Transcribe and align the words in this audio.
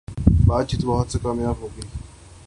باتچیت 0.47 0.85
بہت 0.85 1.15
کامیاب 1.23 1.61
ہو 1.61 1.67
گی 1.75 1.81